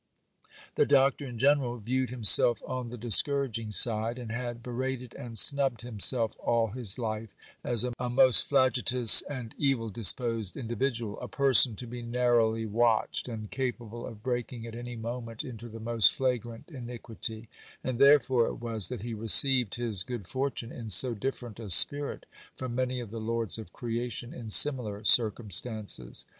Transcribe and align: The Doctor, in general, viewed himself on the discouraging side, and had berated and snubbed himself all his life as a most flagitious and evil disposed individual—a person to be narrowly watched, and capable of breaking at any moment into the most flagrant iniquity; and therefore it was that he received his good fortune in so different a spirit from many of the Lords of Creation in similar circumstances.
The 0.73 0.85
Doctor, 0.87 1.27
in 1.27 1.37
general, 1.37 1.77
viewed 1.77 2.09
himself 2.09 2.63
on 2.65 2.89
the 2.89 2.97
discouraging 2.97 3.69
side, 3.69 4.17
and 4.17 4.31
had 4.31 4.63
berated 4.63 5.13
and 5.13 5.37
snubbed 5.37 5.81
himself 5.83 6.35
all 6.39 6.69
his 6.69 6.97
life 6.97 7.35
as 7.63 7.85
a 7.85 8.09
most 8.09 8.47
flagitious 8.47 9.21
and 9.21 9.53
evil 9.59 9.89
disposed 9.89 10.57
individual—a 10.57 11.27
person 11.27 11.75
to 11.75 11.85
be 11.85 12.01
narrowly 12.01 12.65
watched, 12.65 13.27
and 13.27 13.51
capable 13.51 14.07
of 14.07 14.23
breaking 14.23 14.65
at 14.65 14.73
any 14.73 14.95
moment 14.95 15.43
into 15.43 15.69
the 15.69 15.79
most 15.79 16.11
flagrant 16.15 16.69
iniquity; 16.69 17.47
and 17.83 17.99
therefore 17.99 18.47
it 18.47 18.55
was 18.55 18.89
that 18.89 19.03
he 19.03 19.13
received 19.13 19.75
his 19.75 20.01
good 20.01 20.25
fortune 20.25 20.71
in 20.71 20.89
so 20.89 21.13
different 21.13 21.59
a 21.59 21.69
spirit 21.69 22.25
from 22.57 22.73
many 22.73 22.99
of 23.01 23.11
the 23.11 23.21
Lords 23.21 23.59
of 23.59 23.71
Creation 23.71 24.33
in 24.33 24.49
similar 24.49 25.03
circumstances. 25.03 26.25